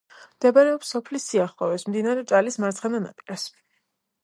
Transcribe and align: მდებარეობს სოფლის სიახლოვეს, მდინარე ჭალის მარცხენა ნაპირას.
მდებარეობს 0.35 0.93
სოფლის 0.93 1.27
სიახლოვეს, 1.33 1.85
მდინარე 1.91 2.25
ჭალის 2.33 2.59
მარცხენა 2.65 3.05
ნაპირას. 3.07 3.47